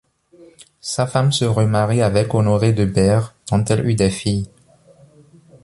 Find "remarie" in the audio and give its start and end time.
1.45-2.01